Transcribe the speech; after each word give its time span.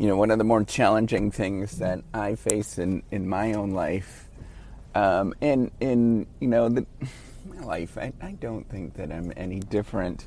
you 0.00 0.06
know, 0.06 0.16
one 0.16 0.30
of 0.30 0.38
the 0.38 0.44
more 0.44 0.64
challenging 0.64 1.30
things 1.30 1.76
that 1.76 2.02
I 2.14 2.34
face 2.34 2.78
in, 2.78 3.02
in 3.10 3.28
my 3.28 3.52
own 3.52 3.72
life, 3.72 4.30
um, 4.94 5.34
and 5.42 5.70
in 5.78 6.26
you 6.40 6.48
know 6.48 6.70
the, 6.70 6.86
my 7.44 7.60
life, 7.60 7.98
I, 7.98 8.10
I 8.22 8.32
don't 8.32 8.66
think 8.70 8.94
that 8.94 9.12
I'm 9.12 9.30
any 9.36 9.60
different 9.60 10.26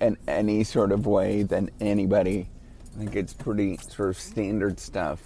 in 0.00 0.16
any 0.26 0.64
sort 0.64 0.90
of 0.90 1.06
way 1.06 1.44
than 1.44 1.70
anybody. 1.80 2.48
I 2.96 2.98
think 2.98 3.14
it's 3.14 3.32
pretty 3.32 3.76
sort 3.76 4.08
of 4.08 4.18
standard 4.18 4.80
stuff. 4.80 5.22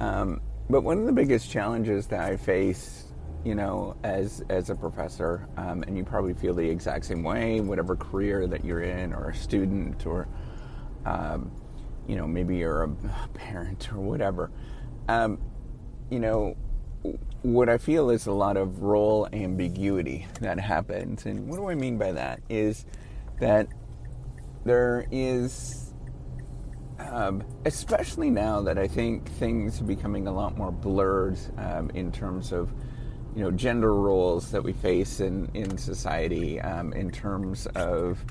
Um, 0.00 0.40
but 0.68 0.80
one 0.80 0.98
of 0.98 1.06
the 1.06 1.12
biggest 1.12 1.48
challenges 1.48 2.08
that 2.08 2.18
I 2.18 2.36
face, 2.36 3.04
you 3.44 3.54
know, 3.54 3.96
as 4.02 4.42
as 4.48 4.70
a 4.70 4.74
professor, 4.74 5.46
um, 5.56 5.84
and 5.84 5.96
you 5.96 6.02
probably 6.02 6.34
feel 6.34 6.52
the 6.52 6.68
exact 6.68 7.04
same 7.04 7.22
way, 7.22 7.60
whatever 7.60 7.94
career 7.94 8.48
that 8.48 8.64
you're 8.64 8.82
in, 8.82 9.12
or 9.12 9.30
a 9.30 9.34
student, 9.36 10.04
or 10.04 10.26
um, 11.06 11.52
you 12.06 12.16
know, 12.16 12.26
maybe 12.26 12.56
you're 12.56 12.82
a 12.82 13.28
parent 13.34 13.92
or 13.92 14.00
whatever. 14.00 14.50
Um, 15.08 15.38
you 16.10 16.20
know, 16.20 16.56
what 17.42 17.68
I 17.68 17.78
feel 17.78 18.10
is 18.10 18.26
a 18.26 18.32
lot 18.32 18.56
of 18.56 18.82
role 18.82 19.28
ambiguity 19.32 20.26
that 20.40 20.58
happens, 20.58 21.26
and 21.26 21.48
what 21.48 21.56
do 21.56 21.68
I 21.68 21.74
mean 21.74 21.98
by 21.98 22.12
that? 22.12 22.40
Is 22.48 22.86
that 23.40 23.68
there 24.64 25.06
is, 25.10 25.92
um, 26.98 27.42
especially 27.66 28.30
now 28.30 28.62
that 28.62 28.78
I 28.78 28.88
think 28.88 29.28
things 29.32 29.80
are 29.80 29.84
becoming 29.84 30.26
a 30.26 30.32
lot 30.32 30.56
more 30.56 30.72
blurred 30.72 31.38
um, 31.58 31.90
in 31.90 32.10
terms 32.10 32.52
of, 32.52 32.72
you 33.36 33.42
know, 33.42 33.50
gender 33.50 33.94
roles 33.94 34.50
that 34.52 34.62
we 34.62 34.72
face 34.72 35.20
in 35.20 35.50
in 35.52 35.76
society, 35.76 36.60
um, 36.60 36.92
in 36.94 37.10
terms 37.10 37.66
of, 37.74 38.24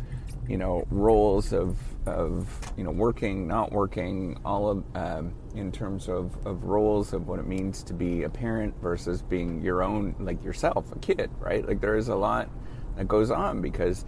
you 0.47 0.57
know, 0.57 0.85
roles 0.89 1.53
of 1.53 1.77
of 2.05 2.73
you 2.77 2.83
know 2.83 2.91
working, 2.91 3.47
not 3.47 3.71
working, 3.71 4.39
all 4.43 4.69
of 4.69 4.83
um, 4.95 5.33
in 5.55 5.71
terms 5.71 6.09
of, 6.09 6.35
of 6.45 6.63
roles 6.63 7.13
of 7.13 7.27
what 7.27 7.39
it 7.39 7.47
means 7.47 7.83
to 7.83 7.94
be 7.94 8.23
a 8.23 8.30
parent 8.30 8.75
versus 8.81 9.21
being 9.21 9.61
your 9.61 9.83
own 9.83 10.16
like 10.19 10.44
yourself, 10.44 10.91
a 10.91 10.99
kid, 10.99 11.30
right? 11.39 11.67
Like 11.67 11.80
there 11.80 11.95
is 11.95 12.09
a 12.09 12.16
lot 12.16 12.49
that 12.97 13.08
goes 13.08 13.31
on 13.31 13.61
because 13.61 14.05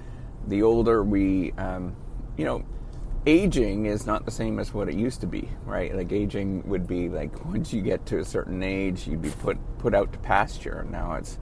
the 0.48 0.62
older 0.64 1.04
we 1.04 1.52
um, 1.54 1.96
you 2.38 2.46
know, 2.46 2.64
aging 3.26 3.86
is 3.86 4.06
not 4.06 4.26
the 4.26 4.32
same 4.32 4.60
as 4.60 4.74
what 4.74 4.90
it 4.90 4.96
used 4.96 5.22
to 5.22 5.28
be, 5.28 5.50
right? 5.66 5.96
Like 5.96 6.12
aging 6.12 6.68
would 6.68 6.86
be 6.86 7.10
like 7.10 7.46
once 7.46 7.74
you 7.74 7.82
get 7.82 8.06
to 8.08 8.20
a 8.20 8.26
certain 8.26 8.62
age, 8.62 9.08
you'd 9.08 9.22
be 9.22 9.32
put 9.32 9.58
put 9.78 9.96
out 9.96 10.12
to 10.14 10.20
pasture. 10.20 10.86
Now 10.90 11.14
it's 11.14 11.40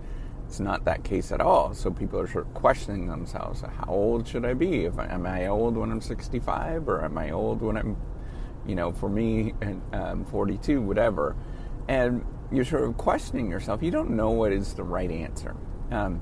it's 0.48 0.60
not 0.60 0.86
that 0.86 1.04
case 1.04 1.32
at 1.32 1.42
all. 1.42 1.74
So 1.74 1.92
people 1.92 2.20
are 2.20 2.28
sort 2.28 2.48
of 2.48 2.54
questioning 2.54 3.08
themselves: 3.08 3.62
How 3.62 3.88
old 3.88 4.28
should 4.28 4.46
I 4.46 4.54
be? 4.54 4.86
If 4.86 5.00
I, 5.00 5.06
am 5.08 5.26
I 5.26 5.48
old 5.48 5.78
when 5.78 5.92
I'm 5.92 6.02
65, 6.02 6.88
or 6.88 7.04
am 7.04 7.18
I 7.18 7.32
old 7.32 7.62
when 7.62 7.78
I'm, 7.78 7.98
you 8.66 8.76
know, 8.76 8.92
for 8.92 9.10
me, 9.10 9.54
um, 9.92 10.26
42, 10.26 10.82
whatever? 10.82 11.36
And 11.88 12.26
you're 12.52 12.66
sort 12.66 12.84
of 12.84 12.98
questioning 12.98 13.50
yourself. 13.50 13.82
You 13.82 13.92
don't 13.92 14.12
know 14.12 14.32
what 14.32 14.52
is 14.52 14.74
the 14.74 14.84
right 14.84 15.10
answer. 15.10 15.56
Um, 15.92 16.22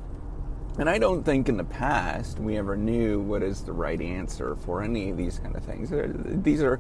and 0.80 0.90
I 0.90 0.98
don't 0.98 1.24
think 1.24 1.50
in 1.50 1.58
the 1.58 1.66
past 1.66 2.40
we 2.40 2.58
ever 2.58 2.78
knew 2.78 3.20
what 3.20 3.44
is 3.44 3.64
the 3.64 3.74
right 3.74 4.00
answer 4.00 4.56
for 4.56 4.82
any 4.82 5.10
of 5.10 5.18
these 5.18 5.40
kind 5.40 5.56
of 5.56 5.64
things. 5.64 5.92
These 6.44 6.64
are 6.64 6.80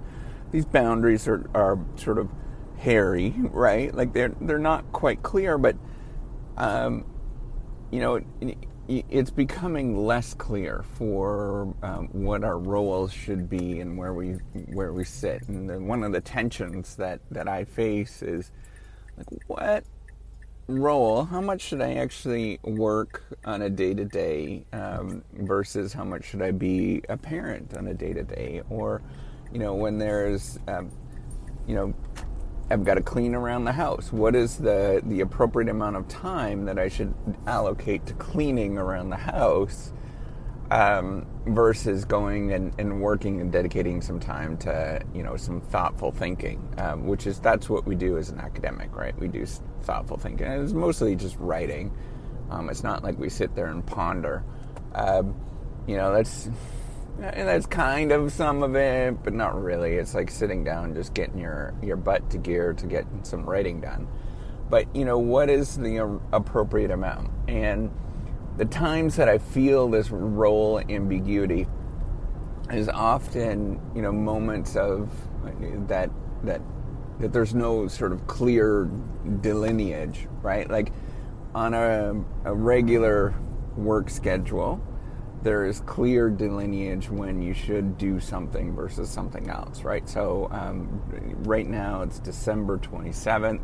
these 0.51 0.65
boundaries 0.65 1.27
are, 1.27 1.49
are 1.53 1.79
sort 1.95 2.17
of 2.17 2.29
hairy, 2.77 3.33
right? 3.37 3.93
Like 3.93 4.13
they're 4.13 4.33
they're 4.41 4.59
not 4.59 4.91
quite 4.93 5.21
clear, 5.23 5.57
but 5.57 5.75
um, 6.57 7.05
you 7.91 7.99
know, 7.99 8.21
it's 8.87 9.29
becoming 9.29 10.05
less 10.05 10.33
clear 10.33 10.83
for 10.95 11.73
um, 11.83 12.07
what 12.11 12.43
our 12.43 12.57
roles 12.57 13.13
should 13.13 13.49
be 13.49 13.79
and 13.79 13.97
where 13.97 14.13
we 14.13 14.33
where 14.73 14.91
we 14.91 15.03
sit. 15.03 15.47
And 15.47 15.87
one 15.87 16.03
of 16.03 16.11
the 16.11 16.21
tensions 16.21 16.95
that 16.95 17.19
that 17.31 17.47
I 17.47 17.65
face 17.65 18.21
is 18.21 18.51
like, 19.17 19.27
what 19.47 19.83
role, 20.67 21.25
how 21.25 21.41
much 21.41 21.61
should 21.61 21.81
I 21.81 21.95
actually 21.95 22.59
work 22.63 23.23
on 23.45 23.61
a 23.61 23.69
day 23.69 23.93
to 23.93 24.05
day 24.05 24.65
versus 25.33 25.93
how 25.93 26.03
much 26.03 26.25
should 26.25 26.41
I 26.41 26.51
be 26.51 27.01
a 27.09 27.17
parent 27.17 27.75
on 27.77 27.87
a 27.87 27.93
day 27.93 28.13
to 28.13 28.23
day? 28.23 28.61
Or, 28.69 29.01
you 29.51 29.59
know, 29.59 29.75
when 29.75 29.97
there's, 29.97 30.59
um, 30.67 30.89
you 31.67 31.75
know, 31.75 31.93
I've 32.71 32.83
got 32.83 32.95
to 32.95 33.01
clean 33.01 33.35
around 33.35 33.65
the 33.65 33.73
house. 33.73 34.11
What 34.11 34.35
is 34.35 34.57
the, 34.57 35.01
the 35.05 35.21
appropriate 35.21 35.69
amount 35.69 35.97
of 35.97 36.07
time 36.07 36.65
that 36.65 36.79
I 36.79 36.87
should 36.87 37.13
allocate 37.45 38.05
to 38.07 38.13
cleaning 38.13 38.77
around 38.77 39.09
the 39.09 39.17
house? 39.17 39.91
um, 40.71 41.27
versus 41.47 42.05
going 42.05 42.53
and, 42.53 42.73
and, 42.79 43.01
working 43.01 43.41
and 43.41 43.51
dedicating 43.51 44.01
some 44.01 44.21
time 44.21 44.57
to 44.59 45.01
you 45.13 45.21
know 45.21 45.35
some 45.35 45.59
thoughtful 45.59 46.11
thinking, 46.11 46.73
um, 46.77 47.05
which 47.05 47.27
is 47.27 47.39
that's 47.39 47.69
what 47.69 47.85
we 47.85 47.93
do 47.93 48.17
as 48.17 48.29
an 48.29 48.39
academic, 48.39 48.95
right? 48.95 49.17
We 49.19 49.27
do 49.27 49.45
thoughtful 49.81 50.17
thinking. 50.17 50.47
And 50.47 50.63
it's 50.63 50.71
mostly 50.71 51.15
just 51.17 51.35
writing. 51.39 51.91
Um, 52.49 52.69
it's 52.69 52.83
not 52.83 53.03
like 53.03 53.19
we 53.19 53.29
sit 53.29 53.53
there 53.53 53.67
and 53.67 53.85
ponder. 53.85 54.45
Um, 54.95 55.35
you 55.87 55.97
know, 55.97 56.13
that's 56.13 56.49
and 57.21 57.47
that's 57.47 57.65
kind 57.65 58.11
of 58.11 58.31
some 58.31 58.63
of 58.63 58.75
it, 58.75 59.23
but 59.23 59.33
not 59.33 59.61
really. 59.61 59.93
It's 59.93 60.13
like 60.15 60.31
sitting 60.31 60.63
down, 60.63 60.95
just 60.95 61.13
getting 61.13 61.37
your 61.37 61.73
your 61.81 61.97
butt 61.97 62.29
to 62.31 62.37
gear 62.37 62.73
to 62.73 62.87
get 62.87 63.05
some 63.23 63.45
writing 63.45 63.79
done. 63.79 64.07
But 64.69 64.93
you 64.95 65.05
know, 65.05 65.19
what 65.19 65.49
is 65.49 65.77
the 65.77 66.19
appropriate 66.31 66.91
amount 66.91 67.29
and 67.47 67.91
the 68.57 68.65
times 68.65 69.15
that 69.15 69.29
I 69.29 69.37
feel 69.37 69.89
this 69.89 70.11
role 70.11 70.79
ambiguity 70.79 71.67
is 72.71 72.89
often, 72.89 73.79
you 73.95 74.01
know, 74.01 74.11
moments 74.11 74.75
of 74.75 75.09
that 75.87 76.09
that 76.43 76.61
that 77.19 77.33
there's 77.33 77.53
no 77.53 77.87
sort 77.87 78.11
of 78.11 78.25
clear 78.27 78.89
delineage, 79.41 80.27
right? 80.41 80.69
Like 80.69 80.91
on 81.53 81.73
a, 81.73 82.15
a 82.45 82.53
regular 82.53 83.35
work 83.75 84.09
schedule, 84.09 84.81
there 85.43 85.65
is 85.65 85.79
clear 85.81 86.29
delineage 86.29 87.09
when 87.09 87.41
you 87.41 87.53
should 87.53 87.97
do 87.97 88.19
something 88.19 88.75
versus 88.75 89.09
something 89.09 89.49
else, 89.49 89.83
right? 89.83 90.07
So 90.07 90.47
um, 90.51 91.01
right 91.43 91.67
now 91.67 92.01
it's 92.01 92.19
December 92.19 92.77
27th 92.77 93.61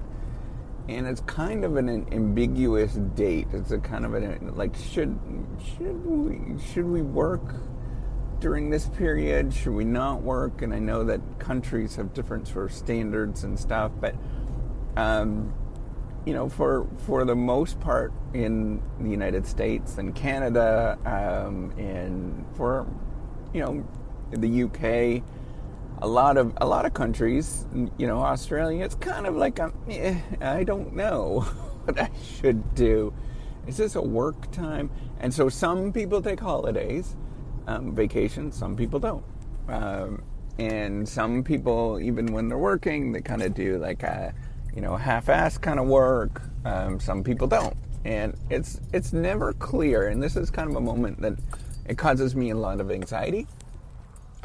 and 0.90 1.06
it's 1.06 1.22
kind 1.22 1.66
of 1.66 1.76
an, 1.76 1.90
an, 1.90 2.08
ambiguous 2.12 2.94
date. 2.94 3.48
It's 3.52 3.72
a 3.72 3.78
kind 3.78 4.06
of 4.06 4.14
an 4.14 4.54
like 4.56 4.76
should 4.76 5.20
should 5.76 6.06
we 6.06 6.60
should 6.62 6.86
we 6.86 7.02
work 7.02 7.56
during 8.40 8.70
this 8.70 8.88
period? 8.90 9.54
Should 9.54 9.74
we 9.74 9.84
not 9.84 10.22
work? 10.22 10.62
And 10.62 10.74
I 10.74 10.80
know 10.80 11.04
that 11.04 11.22
countries 11.40 11.96
have 11.96 12.14
different 12.14 12.48
sort 12.48 12.72
of 12.72 12.74
standards 12.74 13.44
and 13.44 13.60
stuff, 13.60 13.92
but 14.00 14.16
um, 14.96 15.54
you 16.28 16.34
know, 16.34 16.50
for 16.50 16.86
for 17.06 17.24
the 17.24 17.36
most 17.36 17.80
part 17.80 18.12
in 18.34 18.82
the 19.00 19.10
United 19.10 19.48
States 19.48 19.98
and 19.98 20.14
Canada, 20.14 21.00
um, 21.06 21.72
and 21.78 22.46
for 22.58 22.86
you 23.54 23.62
know 23.62 23.88
the 24.32 24.64
UK 24.64 25.24
a 26.00 26.08
lot 26.08 26.38
of 26.38 26.54
a 26.58 26.66
lot 26.66 26.86
of 26.86 26.94
countries, 26.94 27.66
you 27.98 28.08
know, 28.08 28.20
Australia, 28.20 28.84
it's 28.84 28.96
kind 28.96 29.26
of 29.26 29.36
like 29.36 29.60
I'm, 29.60 29.74
eh, 29.90 30.20
I 30.42 30.64
don't 30.64 30.94
know 30.94 31.40
what 31.86 32.00
I 32.00 32.10
should 32.22 32.76
do. 32.76 33.14
Is 33.66 33.78
this 33.78 33.96
a 33.96 34.02
work 34.02 34.52
time? 34.52 34.90
And 35.20 35.34
so 35.34 35.50
some 35.50 35.92
people 35.92 36.22
take 36.22 36.40
holidays, 36.40 37.16
um, 37.68 37.96
vacations. 37.96 38.56
Some 38.56 38.76
people 38.76 39.00
don't. 39.00 39.24
Um, 39.68 40.24
and 40.60 41.08
some 41.08 41.44
people, 41.44 42.00
even 42.00 42.28
when 42.28 42.48
they're 42.48 42.58
working, 42.58 43.12
they 43.12 43.22
kind 43.22 43.42
of 43.42 43.54
do 43.54 43.78
like 43.78 44.04
a, 44.04 44.34
you 44.76 44.82
know, 44.82 44.96
half-ass 44.96 45.58
kind 45.58 45.80
of 45.80 45.88
work. 45.88 46.42
Um, 46.66 47.00
some 47.00 47.24
people 47.24 47.48
don't, 47.48 47.76
and 48.06 48.36
it's 48.50 48.80
it's 48.94 49.14
never 49.14 49.54
clear. 49.54 50.08
And 50.08 50.22
this 50.22 50.36
is 50.36 50.50
kind 50.50 50.70
of 50.70 50.76
a 50.76 50.82
moment 50.82 51.22
that 51.22 51.34
it 51.88 51.98
causes 51.98 52.36
me 52.36 52.50
a 52.50 52.56
lot 52.56 52.80
of 52.80 52.92
anxiety 52.92 53.48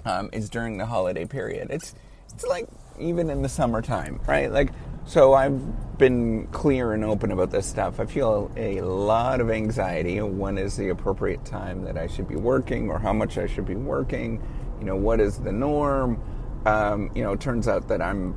um, 0.04 0.30
is 0.32 0.48
during 0.48 0.78
the 0.78 0.86
holiday 0.86 1.24
period. 1.24 1.68
It's 1.70 1.94
it's 2.32 2.44
like 2.44 2.66
even 2.98 3.30
in 3.30 3.42
the 3.42 3.48
summertime, 3.48 4.20
right? 4.26 4.50
Like 4.50 4.70
so 5.04 5.34
I've 5.34 5.98
been 5.98 6.46
clear 6.48 6.92
and 6.92 7.04
open 7.04 7.32
about 7.32 7.50
this 7.50 7.66
stuff. 7.66 7.98
I 7.98 8.06
feel 8.06 8.50
a 8.56 8.80
lot 8.80 9.40
of 9.40 9.50
anxiety. 9.50 10.20
When 10.20 10.58
is 10.58 10.76
the 10.76 10.90
appropriate 10.90 11.44
time 11.44 11.82
that 11.84 11.98
I 11.98 12.06
should 12.06 12.28
be 12.28 12.36
working, 12.36 12.88
or 12.88 12.98
how 12.98 13.12
much 13.12 13.36
I 13.36 13.46
should 13.46 13.66
be 13.66 13.74
working? 13.74 14.40
You 14.78 14.86
know, 14.86 14.96
what 14.96 15.20
is 15.20 15.38
the 15.38 15.52
norm? 15.52 16.22
Um, 16.64 17.10
you 17.14 17.24
know, 17.24 17.32
it 17.32 17.40
turns 17.40 17.66
out 17.66 17.88
that 17.88 18.00
I'm 18.00 18.36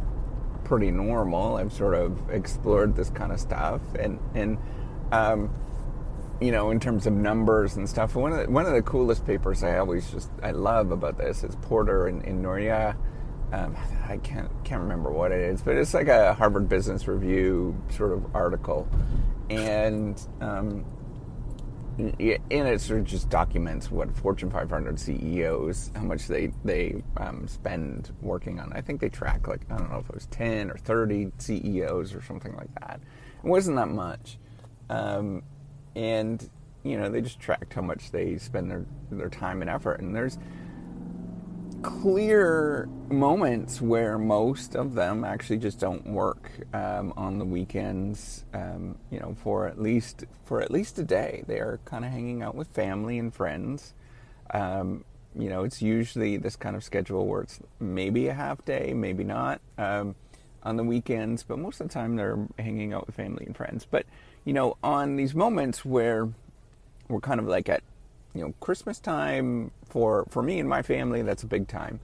pretty 0.65 0.91
normal. 0.91 1.55
I've 1.55 1.71
sort 1.71 1.95
of 1.95 2.29
explored 2.29 2.95
this 2.95 3.09
kind 3.09 3.31
of 3.31 3.39
stuff, 3.39 3.81
and 3.97 4.19
and 4.33 4.57
um, 5.11 5.49
you 6.41 6.51
know, 6.51 6.71
in 6.71 6.79
terms 6.79 7.07
of 7.07 7.13
numbers 7.13 7.77
and 7.77 7.87
stuff. 7.87 8.15
One 8.15 8.33
of 8.33 8.45
the, 8.45 8.51
one 8.51 8.65
of 8.65 8.73
the 8.73 8.81
coolest 8.81 9.25
papers 9.25 9.63
I 9.63 9.77
always 9.77 10.09
just 10.11 10.29
I 10.43 10.51
love 10.51 10.91
about 10.91 11.17
this 11.17 11.43
is 11.43 11.55
Porter 11.61 12.07
and, 12.07 12.23
and 12.25 12.43
Nohria. 12.43 12.97
Um, 13.53 13.77
I 14.07 14.17
can't 14.17 14.49
can't 14.65 14.81
remember 14.81 15.11
what 15.11 15.31
it 15.31 15.39
is, 15.39 15.61
but 15.61 15.77
it's 15.77 15.93
like 15.93 16.07
a 16.07 16.33
Harvard 16.33 16.67
Business 16.67 17.07
Review 17.07 17.79
sort 17.89 18.11
of 18.11 18.35
article, 18.35 18.87
and 19.49 20.21
um, 20.41 20.83
and 21.97 22.13
it 22.49 22.81
sort 22.81 22.99
of 22.99 23.05
just 23.05 23.29
documents 23.29 23.89
what 23.89 24.15
Fortune 24.17 24.49
500 24.49 24.99
CEOs 24.99 25.91
how 25.95 26.01
much 26.01 26.27
they 26.27 26.51
they 26.63 27.01
um, 27.17 27.47
spend 27.47 28.11
working 28.21 28.59
on. 28.59 28.73
I 28.73 28.81
think 28.81 28.99
they 28.99 29.09
track 29.09 29.47
like 29.47 29.61
I 29.69 29.77
don't 29.77 29.91
know 29.91 29.99
if 29.99 30.09
it 30.09 30.15
was 30.15 30.25
10 30.27 30.69
or 30.69 30.77
30 30.77 31.31
CEOs 31.37 32.13
or 32.13 32.21
something 32.21 32.55
like 32.55 32.73
that. 32.81 32.99
It 33.43 33.47
wasn't 33.47 33.77
that 33.77 33.89
much, 33.89 34.37
um, 34.89 35.43
and 35.95 36.49
you 36.83 36.97
know 36.97 37.09
they 37.09 37.21
just 37.21 37.39
tracked 37.39 37.73
how 37.73 37.81
much 37.81 38.11
they 38.11 38.37
spend 38.37 38.69
their 38.69 38.85
their 39.11 39.29
time 39.29 39.61
and 39.61 39.69
effort. 39.69 40.01
And 40.01 40.13
there's 40.13 40.37
clear 41.85 42.89
moments 43.09 43.79
where 43.79 44.17
most 44.17 44.75
of 44.75 44.95
them 44.95 45.23
actually 45.23 45.57
just 45.57 45.79
don't 45.79 46.05
work 46.07 46.49
um, 46.73 47.13
on 47.15 47.37
the 47.37 47.45
weekends. 47.45 48.43
Um, 48.55 48.97
you 49.11 49.19
know, 49.19 49.35
for 49.43 49.67
at 49.67 49.79
least 49.79 50.25
for 50.45 50.61
at 50.61 50.71
least 50.71 50.97
a 50.97 51.03
day, 51.03 51.43
they 51.45 51.59
are 51.59 51.79
kind 51.85 52.03
of 52.03 52.11
hanging 52.11 52.41
out 52.41 52.55
with 52.55 52.67
family 52.69 53.19
and 53.19 53.31
friends. 53.31 53.93
Um, 54.51 55.05
you 55.35 55.47
know, 55.47 55.63
it's 55.63 55.79
usually 55.79 56.37
this 56.37 56.55
kind 56.55 56.75
of 56.75 56.83
schedule 56.83 57.27
where 57.27 57.43
it's 57.43 57.59
maybe 57.79 58.29
a 58.29 58.33
half 58.33 58.65
day, 58.65 58.93
maybe 58.95 59.23
not 59.23 59.61
um, 59.77 60.15
on 60.63 60.77
the 60.77 60.83
weekends, 60.83 61.43
but 61.43 61.59
most 61.59 61.79
of 61.81 61.87
the 61.87 61.93
time 61.93 62.15
they're 62.15 62.39
hanging 62.57 62.93
out 62.93 63.05
with 63.05 63.15
family 63.15 63.45
and 63.45 63.55
friends. 63.55 63.85
But 63.89 64.07
you 64.43 64.53
know, 64.53 64.77
on 64.83 65.17
these 65.17 65.35
moments 65.35 65.85
where 65.85 66.29
we're 67.09 67.19
kind 67.19 67.39
of 67.39 67.45
like 67.45 67.69
at 67.69 67.83
you 68.35 68.41
know, 68.41 68.53
Christmas 68.59 68.99
time 68.99 69.71
for 69.89 70.25
for 70.29 70.43
me 70.43 70.59
and 70.59 70.67
my 70.67 70.81
family, 70.81 71.21
that's 71.21 71.43
a 71.43 71.47
big 71.47 71.67
time. 71.67 71.99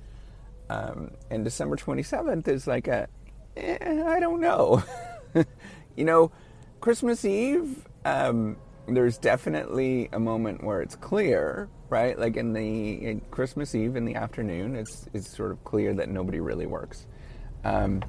Um, 0.69 1.11
and 1.29 1.43
December 1.43 1.75
27th 1.75 2.47
is 2.47 2.65
like 2.65 2.87
a, 2.87 3.07
eh, 3.57 4.03
I 4.07 4.21
don't 4.21 4.39
know. 4.39 4.81
you 5.97 6.05
know, 6.05 6.31
Christmas 6.79 7.25
Eve, 7.25 7.85
um, 8.05 8.55
there's 8.87 9.17
definitely 9.17 10.07
a 10.13 10.19
moment 10.19 10.63
where 10.63 10.81
it's 10.81 10.95
clear, 10.95 11.67
right? 11.89 12.17
Like 12.17 12.37
in 12.37 12.53
the 12.53 13.05
in 13.05 13.21
Christmas 13.31 13.75
Eve 13.75 13.97
in 13.97 14.05
the 14.05 14.15
afternoon, 14.15 14.77
it's 14.77 15.09
it's 15.13 15.35
sort 15.35 15.51
of 15.51 15.61
clear 15.65 15.93
that 15.95 16.07
nobody 16.07 16.39
really 16.39 16.65
works. 16.65 17.05
Um, 17.65 18.01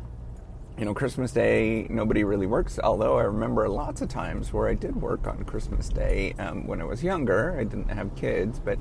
you 0.78 0.84
know, 0.84 0.94
Christmas 0.94 1.32
Day, 1.32 1.86
nobody 1.90 2.24
really 2.24 2.46
works. 2.46 2.78
Although 2.82 3.18
I 3.18 3.24
remember 3.24 3.68
lots 3.68 4.00
of 4.00 4.08
times 4.08 4.52
where 4.52 4.68
I 4.68 4.74
did 4.74 4.96
work 4.96 5.26
on 5.26 5.44
Christmas 5.44 5.88
Day 5.88 6.34
um, 6.38 6.66
when 6.66 6.80
I 6.80 6.84
was 6.84 7.04
younger. 7.04 7.58
I 7.58 7.64
didn't 7.64 7.88
have 7.88 8.14
kids, 8.16 8.58
but 8.58 8.78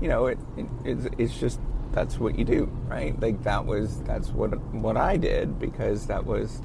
you 0.00 0.08
know, 0.08 0.26
it, 0.26 0.38
it 0.56 0.66
it's, 0.84 1.06
it's 1.18 1.38
just 1.38 1.60
that's 1.92 2.18
what 2.18 2.38
you 2.38 2.44
do, 2.44 2.66
right? 2.86 3.18
Like 3.20 3.42
that 3.44 3.64
was 3.64 4.02
that's 4.02 4.28
what 4.28 4.56
what 4.72 4.96
I 4.96 5.16
did 5.16 5.58
because 5.58 6.06
that 6.06 6.24
was 6.24 6.60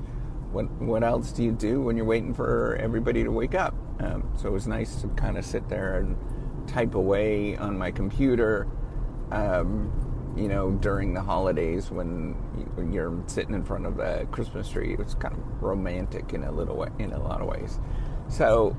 what 0.52 0.70
what 0.74 1.04
else 1.04 1.32
do 1.32 1.44
you 1.44 1.52
do 1.52 1.82
when 1.82 1.98
you're 1.98 2.06
waiting 2.06 2.34
for 2.34 2.76
everybody 2.80 3.24
to 3.24 3.32
wake 3.32 3.56
up? 3.56 3.74
Um, 4.00 4.30
so 4.38 4.50
it 4.50 4.52
was 4.52 4.68
nice 4.68 5.02
to 5.02 5.08
kind 5.10 5.38
of 5.38 5.46
sit 5.46 5.68
there 5.70 6.00
and 6.00 6.18
type 6.68 6.96
away 6.96 7.56
on 7.58 7.78
my 7.78 7.92
computer. 7.92 8.68
Um, 9.32 10.05
you 10.36 10.48
know, 10.48 10.72
during 10.72 11.14
the 11.14 11.22
holidays 11.22 11.90
when, 11.90 12.36
you're 12.92 13.24
sitting 13.28 13.56
in 13.56 13.64
front 13.64 13.86
of 13.86 14.00
a 14.00 14.26
Christmas 14.32 14.70
tree. 14.70 14.96
It's 15.00 15.16
kind 15.16 15.34
of 15.34 15.64
romantic 15.64 16.34
in 16.34 16.44
a 16.44 16.52
little 16.52 16.76
way, 16.76 16.90
in 17.00 17.14
a 17.14 17.22
lot 17.22 17.42
of 17.42 17.48
ways. 17.48 17.80
So, 18.28 18.76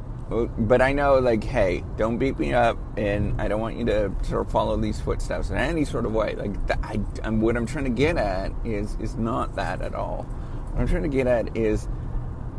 but 0.59 0.83
I 0.83 0.93
know, 0.93 1.19
like, 1.19 1.45
hey, 1.45 1.83
don't 1.97 2.19
beat 2.19 2.39
me 2.39 2.53
up, 2.53 2.79
and 2.97 3.41
I 3.41 3.49
don't 3.49 3.61
want 3.61 3.77
you 3.77 3.85
to 3.87 4.13
sort 4.23 4.47
of 4.47 4.53
follow 4.53 4.77
these 4.77 5.01
footsteps 5.01 5.51
in 5.51 5.57
any 5.57 5.85
sort 5.85 6.05
of 6.05 6.13
way. 6.13 6.35
Like, 6.35 6.55
I, 6.85 7.01
I'm, 7.25 7.41
what 7.41 7.57
I'm 7.57 7.67
trying 7.67 7.85
to 7.85 7.91
get 7.91 8.17
at 8.17 8.53
is 8.65 8.97
is 9.01 9.17
not 9.17 9.57
that 9.57 9.83
at 9.83 9.95
all. 9.95 10.25
What 10.73 10.81
I'm 10.81 10.89
trying 10.89 11.05
to 11.05 11.09
get 11.09 11.27
at 11.27 11.57
is. 11.57 11.89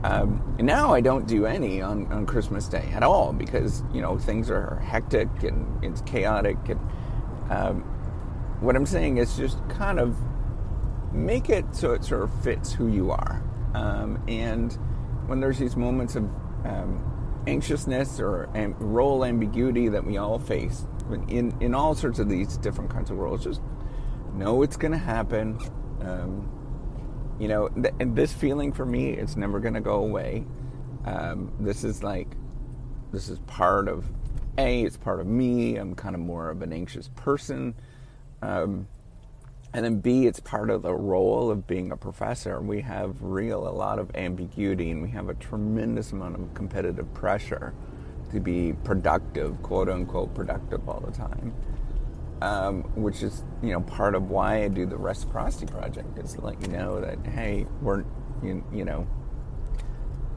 Um, 0.04 0.56
now 0.60 0.94
I 0.94 1.02
don't 1.02 1.28
do 1.28 1.48
any 1.48 1.82
on, 1.82 2.06
on 2.14 2.28
Christmas 2.28 2.68
Day 2.68 2.88
at 2.94 3.02
all 3.02 3.34
because 3.34 3.84
you 3.92 4.00
know 4.00 4.20
things 4.20 4.52
are 4.52 4.80
hectic 4.86 5.28
and 5.42 5.84
it's 5.84 6.02
chaotic 6.02 6.58
and 6.70 6.80
um, 7.50 7.97
what 8.60 8.76
I'm 8.76 8.86
saying 8.86 9.18
is 9.18 9.38
just 9.38 9.58
kind 9.70 10.00
of 10.00 10.16
make 11.14 11.50
it 11.50 11.66
so 11.76 11.94
it 11.94 12.04
sort 12.04 12.24
of 12.24 12.44
fits 12.44 12.72
who 12.72 12.88
you 12.88 13.12
are. 13.12 13.44
Um, 13.74 14.24
and 14.28 14.74
when 15.28 15.40
there's 15.40 15.60
these 15.60 15.76
moments 15.76 16.16
of 16.16 16.24
um, 16.66 17.44
anxiousness 17.48 18.20
or 18.20 18.50
role 18.80 19.24
ambiguity 19.24 19.88
that 19.90 20.04
we 20.04 20.18
all 20.18 20.40
face 20.40 20.86
in, 21.30 21.56
in 21.62 21.74
all 21.74 21.96
sorts 21.96 22.20
of 22.20 22.30
these 22.30 22.58
different 22.58 22.90
kinds 22.90 23.10
of 23.10 23.18
roles, 23.18 23.44
just 23.44 23.62
know 24.34 24.62
it's 24.62 24.78
going 24.78 24.92
to 24.92 24.98
happen. 24.98 25.60
Um, 26.02 26.50
you 27.40 27.48
know, 27.48 27.70
th- 27.70 27.94
and 28.00 28.16
this 28.16 28.34
feeling 28.34 28.74
for 28.74 28.86
me, 28.86 29.12
it's 29.12 29.36
never 29.36 29.60
going 29.60 29.76
to 29.76 29.82
go 29.82 29.96
away. 29.96 30.46
Um, 31.06 31.54
this 31.60 31.84
is 31.84 32.04
like, 32.04 32.36
this 33.12 33.30
is 33.30 33.40
part 33.40 33.88
of, 33.88 34.06
A, 34.58 34.82
it's 34.82 34.98
part 34.98 35.20
of 35.20 35.28
me. 35.28 35.78
I'm 35.78 35.96
kind 35.96 36.16
of 36.16 36.22
more 36.22 36.50
of 36.50 36.62
an 36.62 36.74
anxious 36.74 37.10
person. 37.16 37.76
Um, 38.42 38.88
and 39.74 39.84
then 39.84 40.00
B, 40.00 40.26
it's 40.26 40.40
part 40.40 40.70
of 40.70 40.82
the 40.82 40.94
role 40.94 41.52
of 41.52 41.68
being 41.68 41.92
a 41.92 41.98
professor. 41.98 42.60
We 42.62 42.82
have 42.82 43.22
real 43.22 43.68
a 43.68 43.70
lot 43.70 44.00
of 44.00 44.16
ambiguity, 44.16 44.92
and 44.92 45.02
we 45.02 45.10
have 45.10 45.30
a 45.30 45.34
tremendous 45.36 46.14
amount 46.14 46.36
of 46.36 46.54
competitive 46.54 47.14
pressure 47.14 47.74
to 48.32 48.40
be 48.40 48.74
productive, 48.84 49.62
quote 49.62 49.90
unquote, 49.90 50.34
productive 50.34 50.88
all 50.88 51.00
the 51.02 51.12
time. 51.12 51.54
Um, 52.40 52.84
which 52.96 53.24
is, 53.24 53.44
you 53.64 53.72
know, 53.72 53.82
part 53.82 54.14
of 54.14 54.30
why 54.30 54.64
I 54.64 54.68
do 54.68 54.86
the 54.86 54.96
Reciprocity 54.96 55.66
Project 55.66 56.20
is 56.20 56.34
to 56.34 56.42
let 56.42 56.62
you 56.62 56.68
know 56.68 57.02
that 57.02 57.26
hey, 57.26 57.66
we're, 57.82 58.04
you, 58.44 58.64
you 58.72 58.86
know, 58.86 59.08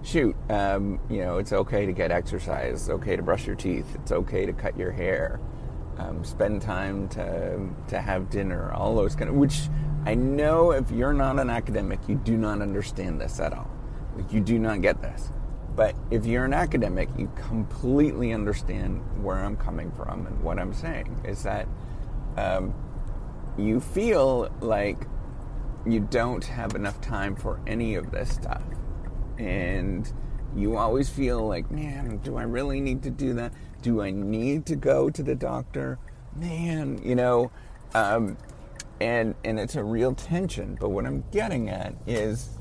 shoot, 0.02 0.35
um, 0.49 0.99
you 1.11 1.19
know, 1.19 1.37
it's 1.37 1.52
okay 1.52 1.85
to 1.85 1.93
get 1.93 2.11
exercise. 2.11 2.82
It's 2.82 2.91
okay 2.91 3.17
to 3.17 3.23
brush 3.23 3.47
your 3.47 3.55
teeth. 3.55 3.87
It's 3.97 4.12
okay 4.12 4.47
to 4.47 4.52
cut 4.55 4.79
your 4.79 4.93
hair 4.93 5.41
um, 6.00 6.25
spend 6.25 6.62
time 6.62 7.08
to 7.11 7.69
to 7.88 8.00
have 8.00 8.31
dinner, 8.31 8.73
all 8.73 8.94
those 8.94 9.14
kind 9.14 9.29
of. 9.29 9.37
Which 9.37 9.69
I 10.06 10.14
know 10.14 10.73
if 10.73 10.91
you're 10.91 11.12
not 11.12 11.38
an 11.38 11.50
academic, 11.50 12.00
you 12.08 12.14
do 12.14 12.37
not 12.37 12.62
understand 12.62 13.20
this 13.20 13.38
at 13.41 13.52
all. 13.52 13.70
Like 14.17 14.32
you 14.32 14.41
do 14.41 14.58
not 14.58 14.81
get 14.82 15.02
this. 15.02 15.31
But 15.76 15.94
if 16.11 16.26
you're 16.26 16.44
an 16.44 16.55
academic, 16.55 17.08
you 17.17 17.31
completely 17.37 18.32
understand 18.32 19.00
where 19.23 19.37
I'm 19.37 19.56
coming 19.56 19.91
from 19.93 20.26
and 20.26 20.43
what 20.43 20.58
I'm 20.58 20.75
saying 20.75 21.23
is 21.25 21.44
that 21.44 21.69
um, 22.37 22.75
you 23.56 23.81
feel 23.81 24.50
like 24.61 25.06
you 25.87 26.00
don't 26.00 26.44
have 26.44 26.75
enough 26.75 27.00
time 27.00 27.37
for 27.37 27.61
any 27.67 27.94
of 27.94 28.11
this 28.11 28.31
stuff. 28.31 28.62
And 29.38 30.12
you 30.56 30.76
always 30.76 31.08
feel 31.08 31.47
like, 31.47 31.70
man, 31.70 32.19
do 32.19 32.37
I 32.37 32.43
really 32.43 32.81
need 32.81 33.02
to 33.05 33.11
do 33.11 33.35
that? 33.35 33.52
Do 33.82 34.02
I 34.02 34.11
need 34.11 34.67
to 34.67 34.76
go 34.76 35.11
to 35.11 35.23
the 35.23 35.35
doctor? 35.35 35.99
Man, 36.37 37.00
you 37.02 37.14
know, 37.14 37.50
um, 37.94 38.37
and 39.00 39.35
and 39.44 39.58
it's 39.58 39.76
a 39.76 39.82
real 39.82 40.14
tension. 40.14 40.76
But 40.81 40.91
what 40.91 41.06
I'm 41.06 41.25
getting 41.32 41.70
at 41.70 41.94
is 42.06 42.58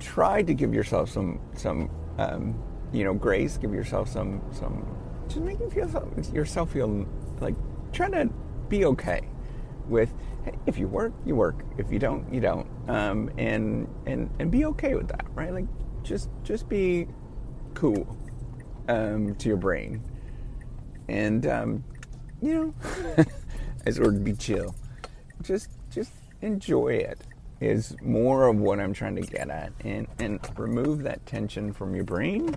try 0.00 0.42
to 0.42 0.54
give 0.54 0.74
yourself 0.74 1.10
some 1.10 1.40
some 1.54 1.90
um, 2.18 2.60
you 2.92 3.04
know 3.04 3.14
grace. 3.14 3.56
Give 3.56 3.72
yourself 3.72 4.08
some 4.08 4.42
some 4.52 4.86
just 5.28 5.40
make 5.40 5.58
you 5.60 5.70
feel 5.70 6.12
yourself 6.32 6.72
feel 6.72 7.06
like 7.40 7.54
try 7.92 8.08
to 8.10 8.28
be 8.68 8.84
okay 8.84 9.22
with 9.88 10.12
if 10.66 10.78
you 10.78 10.88
work 10.88 11.12
you 11.24 11.34
work 11.34 11.64
if 11.78 11.90
you 11.90 11.98
don't 11.98 12.32
you 12.32 12.40
don't 12.40 12.66
um, 12.88 13.30
and 13.38 13.88
and 14.06 14.30
and 14.38 14.50
be 14.50 14.64
okay 14.64 14.94
with 14.94 15.08
that 15.08 15.24
right 15.34 15.52
like 15.52 15.66
just 16.04 16.28
just 16.44 16.68
be 16.68 17.08
cool 17.74 18.16
um, 18.88 19.34
to 19.36 19.48
your 19.48 19.56
brain, 19.56 20.02
and 21.08 21.46
um, 21.46 21.84
you 22.40 22.54
know, 22.54 23.24
as 23.86 23.98
or 23.98 24.12
be 24.12 24.34
chill. 24.34 24.74
Just 25.42 25.70
just 25.90 26.12
enjoy 26.42 26.88
it 26.88 27.18
is 27.60 27.96
more 28.02 28.48
of 28.48 28.58
what 28.58 28.78
I'm 28.78 28.92
trying 28.92 29.16
to 29.16 29.22
get 29.22 29.50
at, 29.50 29.72
and 29.80 30.06
and 30.18 30.38
remove 30.56 31.02
that 31.04 31.24
tension 31.26 31.72
from 31.72 31.94
your 31.94 32.04
brain, 32.04 32.54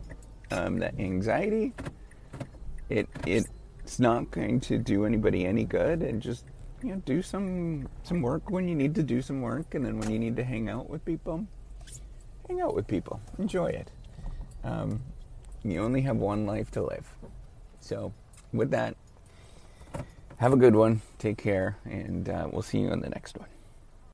um, 0.51 0.77
that 0.79 0.99
anxiety. 0.99 1.73
It 2.89 3.07
it's 3.25 3.99
not 3.99 4.29
going 4.31 4.59
to 4.61 4.77
do 4.77 5.05
anybody 5.05 5.45
any 5.45 5.63
good, 5.63 6.03
and 6.03 6.21
just 6.21 6.45
you 6.83 6.89
know 6.89 7.01
do 7.05 7.21
some 7.21 7.87
some 8.03 8.21
work 8.21 8.49
when 8.49 8.67
you 8.67 8.75
need 8.75 8.93
to 8.95 9.03
do 9.03 9.21
some 9.21 9.41
work, 9.41 9.73
and 9.73 9.85
then 9.85 9.97
when 9.97 10.11
you 10.11 10.19
need 10.19 10.35
to 10.35 10.43
hang 10.43 10.69
out 10.69 10.89
with 10.89 11.03
people, 11.05 11.47
hang 12.47 12.61
out 12.61 12.75
with 12.75 12.87
people, 12.87 13.21
enjoy 13.37 13.67
it. 13.67 13.91
Um, 14.63 15.01
you 15.63 15.81
only 15.81 16.01
have 16.01 16.17
one 16.17 16.45
life 16.45 16.71
to 16.71 16.81
live. 16.81 17.07
So, 17.79 18.13
with 18.53 18.71
that, 18.71 18.95
have 20.37 20.53
a 20.53 20.57
good 20.57 20.75
one. 20.75 21.01
Take 21.19 21.37
care, 21.37 21.77
and 21.85 22.29
uh, 22.29 22.47
we'll 22.51 22.61
see 22.61 22.79
you 22.79 22.91
in 22.91 23.01
the 23.01 23.09
next 23.09 23.37
one. 23.37 23.49